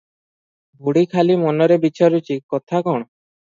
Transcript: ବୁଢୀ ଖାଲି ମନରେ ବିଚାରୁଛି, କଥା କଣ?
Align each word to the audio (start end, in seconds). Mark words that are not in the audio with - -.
ବୁଢୀ 0.87 1.03
ଖାଲି 1.11 1.35
ମନରେ 1.43 1.79
ବିଚାରୁଛି, 1.85 2.41
କଥା 2.57 2.85
କଣ? 2.91 3.09